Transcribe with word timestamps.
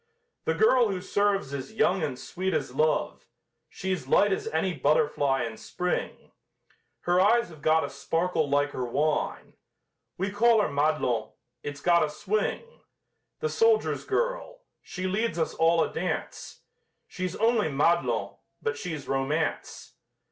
The 0.45 0.55
girl 0.55 0.89
who 0.89 0.99
serves 0.99 1.53
is 1.53 1.73
young 1.73 2.01
and 2.01 2.17
sweet 2.17 2.55
as 2.55 2.73
love, 2.73 3.27
She's 3.69 4.07
light 4.07 4.33
as 4.33 4.47
any 4.47 4.73
butterfly 4.73 5.43
in 5.43 5.57
Spring, 5.57 6.31
Her 7.01 7.21
eyes 7.21 7.49
have 7.49 7.61
got 7.61 7.83
a 7.83 7.89
sparkle 7.91 8.49
like 8.49 8.71
her 8.71 8.83
wine. 8.83 9.53
We 10.17 10.31
call 10.31 10.59
her 10.59 10.69
Madelon 10.69 11.33
it's 11.61 11.81
got 11.81 12.03
a 12.03 12.09
swing! 12.09 12.63
The 13.41 13.49
soldiers' 13.49 14.03
girl! 14.03 14.61
She 14.81 15.05
leads 15.05 15.37
us 15.37 15.53
all 15.53 15.83
a 15.83 15.93
dance! 15.93 16.61
She's 17.07 17.35
only 17.35 17.69
Madelon, 17.69 18.37
but 18.59 18.77
she's 18.77 19.07
Romance! 19.07 19.93